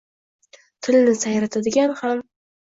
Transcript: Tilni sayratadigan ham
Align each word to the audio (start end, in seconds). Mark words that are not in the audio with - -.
Tilni 0.87 1.13
sayratadigan 1.19 1.95
ham 2.01 2.25